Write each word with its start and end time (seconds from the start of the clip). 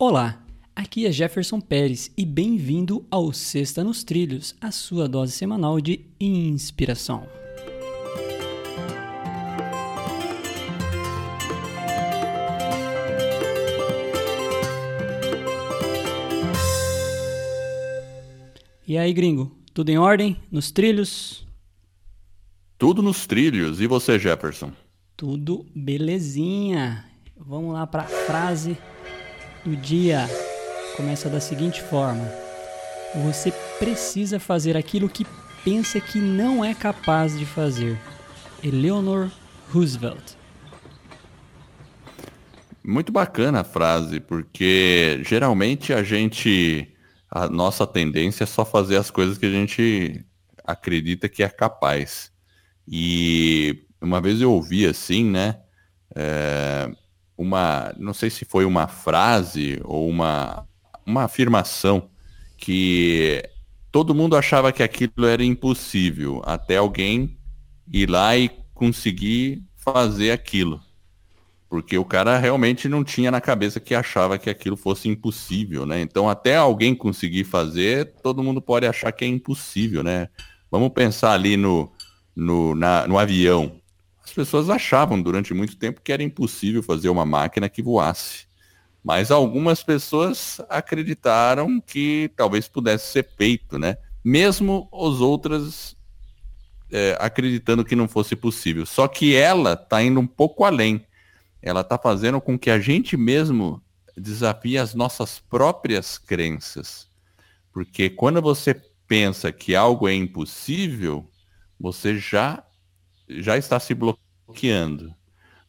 Olá, 0.00 0.40
aqui 0.76 1.06
é 1.06 1.10
Jefferson 1.10 1.60
Pérez 1.60 2.12
e 2.16 2.24
bem-vindo 2.24 3.04
ao 3.10 3.32
Sexta 3.32 3.82
nos 3.82 4.04
Trilhos, 4.04 4.54
a 4.60 4.70
sua 4.70 5.08
dose 5.08 5.32
semanal 5.32 5.80
de 5.80 6.06
inspiração. 6.20 7.26
E 18.86 18.96
aí, 18.96 19.12
gringo, 19.12 19.50
tudo 19.74 19.90
em 19.90 19.98
ordem? 19.98 20.36
Nos 20.48 20.70
trilhos? 20.70 21.44
Tudo 22.78 23.02
nos 23.02 23.26
trilhos. 23.26 23.80
E 23.80 23.88
você, 23.88 24.16
Jefferson? 24.16 24.70
Tudo 25.16 25.66
belezinha. 25.74 27.04
Vamos 27.36 27.72
lá 27.72 27.84
para 27.84 28.04
a 28.04 28.06
frase 28.06 28.78
do 29.64 29.76
dia. 29.76 30.26
Começa 30.96 31.28
da 31.28 31.40
seguinte 31.40 31.82
forma: 31.82 32.24
Você 33.26 33.52
precisa 33.78 34.38
fazer 34.38 34.76
aquilo 34.76 35.08
que 35.08 35.26
pensa 35.64 36.00
que 36.00 36.18
não 36.18 36.64
é 36.64 36.74
capaz 36.74 37.38
de 37.38 37.46
fazer. 37.46 37.98
Eleanor 38.62 39.30
Roosevelt. 39.70 40.36
Muito 42.84 43.12
bacana 43.12 43.60
a 43.60 43.64
frase, 43.64 44.18
porque 44.18 45.20
geralmente 45.24 45.92
a 45.92 46.02
gente 46.02 46.94
a 47.30 47.48
nossa 47.48 47.86
tendência 47.86 48.44
é 48.44 48.46
só 48.46 48.64
fazer 48.64 48.96
as 48.96 49.10
coisas 49.10 49.36
que 49.36 49.46
a 49.46 49.50
gente 49.50 50.24
acredita 50.64 51.28
que 51.28 51.42
é 51.42 51.48
capaz. 51.48 52.32
E 52.86 53.84
uma 54.00 54.20
vez 54.20 54.40
eu 54.40 54.50
ouvi 54.50 54.86
assim, 54.86 55.24
né? 55.24 55.60
É, 56.14 56.90
uma, 57.38 57.94
não 57.96 58.12
sei 58.12 58.28
se 58.28 58.44
foi 58.44 58.64
uma 58.64 58.88
frase 58.88 59.80
ou 59.84 60.08
uma, 60.08 60.66
uma 61.06 61.22
afirmação 61.22 62.10
que 62.56 63.40
todo 63.92 64.14
mundo 64.14 64.36
achava 64.36 64.72
que 64.72 64.82
aquilo 64.82 65.24
era 65.24 65.44
impossível, 65.44 66.42
até 66.44 66.78
alguém 66.78 67.38
ir 67.92 68.10
lá 68.10 68.36
e 68.36 68.50
conseguir 68.74 69.62
fazer 69.76 70.32
aquilo. 70.32 70.80
Porque 71.68 71.96
o 71.96 72.04
cara 72.04 72.38
realmente 72.38 72.88
não 72.88 73.04
tinha 73.04 73.30
na 73.30 73.40
cabeça 73.40 73.78
que 73.78 73.94
achava 73.94 74.38
que 74.38 74.50
aquilo 74.50 74.76
fosse 74.76 75.08
impossível, 75.08 75.86
né? 75.86 76.00
Então, 76.00 76.28
até 76.28 76.56
alguém 76.56 76.94
conseguir 76.94 77.44
fazer, 77.44 78.14
todo 78.22 78.42
mundo 78.42 78.60
pode 78.60 78.86
achar 78.86 79.12
que 79.12 79.24
é 79.24 79.28
impossível, 79.28 80.02
né? 80.02 80.28
Vamos 80.70 80.88
pensar 80.90 81.32
ali 81.32 81.56
no, 81.56 81.92
no, 82.34 82.74
na, 82.74 83.06
no 83.06 83.18
avião. 83.18 83.77
As 84.28 84.34
pessoas 84.34 84.70
achavam 84.70 85.20
durante 85.20 85.54
muito 85.54 85.76
tempo 85.76 86.00
que 86.02 86.12
era 86.12 86.22
impossível 86.22 86.82
fazer 86.82 87.08
uma 87.08 87.24
máquina 87.24 87.68
que 87.68 87.82
voasse. 87.82 88.46
Mas 89.02 89.30
algumas 89.30 89.82
pessoas 89.82 90.60
acreditaram 90.68 91.80
que 91.80 92.30
talvez 92.36 92.68
pudesse 92.68 93.12
ser 93.12 93.28
feito, 93.36 93.78
né? 93.78 93.96
Mesmo 94.24 94.88
os 94.92 95.20
outras 95.20 95.96
é, 96.90 97.16
acreditando 97.20 97.84
que 97.84 97.96
não 97.96 98.08
fosse 98.08 98.36
possível. 98.36 98.84
Só 98.84 99.08
que 99.08 99.34
ela 99.34 99.72
está 99.72 100.02
indo 100.02 100.20
um 100.20 100.26
pouco 100.26 100.64
além 100.64 101.04
ela 101.62 101.80
está 101.80 101.98
fazendo 101.98 102.40
com 102.40 102.58
que 102.58 102.70
a 102.70 102.78
gente 102.78 103.16
mesmo 103.16 103.82
desafie 104.16 104.78
as 104.78 104.94
nossas 104.94 105.38
próprias 105.38 106.18
crenças. 106.18 107.08
Porque 107.72 108.08
quando 108.08 108.40
você 108.40 108.80
pensa 109.06 109.52
que 109.52 109.74
algo 109.74 110.08
é 110.08 110.14
impossível, 110.14 111.28
você 111.78 112.18
já, 112.18 112.64
já 113.28 113.56
está 113.56 113.78
se 113.78 113.94
bloqueando. 113.94 115.14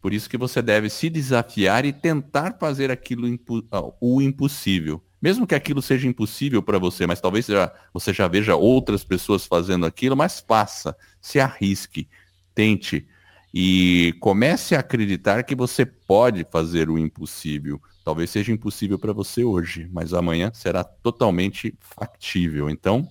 Por 0.00 0.12
isso 0.12 0.30
que 0.30 0.36
você 0.36 0.62
deve 0.62 0.88
se 0.88 1.10
desafiar 1.10 1.84
e 1.84 1.92
tentar 1.92 2.56
fazer 2.58 2.90
aquilo 2.90 3.26
impo 3.26 3.64
o 4.00 4.22
impossível. 4.22 5.02
Mesmo 5.20 5.46
que 5.46 5.54
aquilo 5.54 5.82
seja 5.82 6.06
impossível 6.06 6.62
para 6.62 6.78
você, 6.78 7.06
mas 7.06 7.20
talvez 7.20 7.46
já, 7.46 7.72
você 7.92 8.12
já 8.12 8.28
veja 8.28 8.54
outras 8.54 9.02
pessoas 9.02 9.46
fazendo 9.46 9.86
aquilo, 9.86 10.16
mas 10.16 10.44
faça, 10.46 10.96
se 11.20 11.40
arrisque, 11.40 12.08
tente, 12.54 13.08
e 13.52 14.14
comece 14.20 14.76
a 14.76 14.80
acreditar 14.80 15.42
que 15.42 15.54
você 15.54 15.86
pode 15.86 16.46
fazer 16.52 16.90
o 16.90 16.98
impossível. 16.98 17.80
Talvez 18.04 18.30
seja 18.30 18.52
impossível 18.52 18.98
para 18.98 19.12
você 19.12 19.42
hoje, 19.42 19.88
mas 19.90 20.12
amanhã 20.12 20.52
será 20.52 20.84
totalmente 20.84 21.74
factível. 21.80 22.68
Então, 22.68 23.08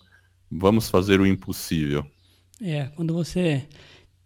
vamos 0.49 0.87
fazer 0.87 1.19
o 1.19 1.25
impossível. 1.25 2.05
É, 2.61 2.85
quando 2.95 3.13
você 3.13 3.67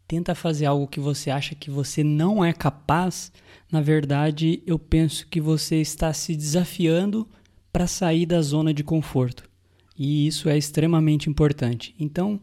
tenta 0.09 0.33
fazer 0.33 0.65
algo 0.65 0.87
que 0.87 0.99
você 0.99 1.29
acha 1.29 1.53
que 1.53 1.69
você 1.69 2.03
não 2.03 2.43
é 2.43 2.51
capaz, 2.51 3.31
na 3.71 3.79
verdade, 3.79 4.63
eu 4.65 4.79
penso 4.79 5.27
que 5.27 5.39
você 5.39 5.75
está 5.75 6.11
se 6.11 6.35
desafiando 6.35 7.29
para 7.71 7.85
sair 7.85 8.25
da 8.25 8.41
zona 8.41 8.73
de 8.73 8.83
conforto. 8.83 9.47
E 9.95 10.25
isso 10.25 10.49
é 10.49 10.57
extremamente 10.57 11.29
importante. 11.29 11.93
Então, 11.99 12.39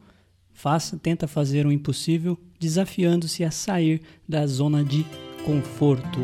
faça, 0.52 0.96
tenta 0.96 1.26
fazer 1.26 1.66
o 1.66 1.72
impossível 1.72 2.38
desafiando-se 2.56 3.42
a 3.42 3.50
sair 3.50 4.00
da 4.28 4.46
zona 4.46 4.84
de 4.84 5.04
conforto. 5.44 6.20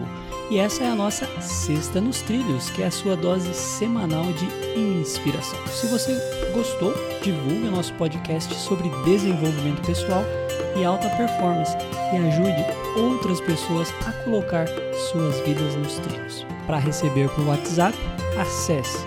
E 0.49 0.59
essa 0.59 0.85
é 0.85 0.87
a 0.87 0.95
nossa 0.95 1.27
Sexta 1.41 2.01
nos 2.01 2.23
Trilhos, 2.23 2.71
que 2.71 2.83
é 2.83 2.87
a 2.87 2.91
sua 2.93 3.17
dose 3.17 3.53
semanal 3.53 4.27
de 4.35 4.79
inspiração. 4.79 5.59
Se 5.67 5.89
você 5.89 6.17
gostou, 6.55 6.95
divulgue 7.21 7.67
o 7.67 7.71
nosso 7.73 7.93
podcast 7.95 8.55
sobre 8.55 8.89
desenvolvimento 9.05 9.85
pessoal 9.85 10.23
e 10.77 10.85
alta 10.85 11.09
performance 11.11 11.77
e 12.13 12.17
ajude 12.17 12.65
outras 12.97 13.41
pessoas 13.41 13.93
a 14.07 14.13
colocar 14.25 14.67
suas 15.11 15.39
vidas 15.41 15.75
nos 15.77 15.99
trilhos. 15.99 16.47
Para 16.67 16.79
receber 16.79 17.29
por 17.31 17.47
WhatsApp, 17.47 17.97
acesse 18.41 18.99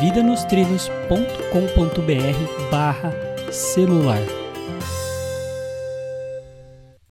vidanostrilhos.com.br 0.00 2.70
barra 2.70 3.12
celular. 3.50 4.20